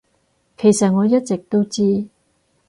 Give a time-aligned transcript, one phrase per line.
[0.57, 2.07] 其實我一直都知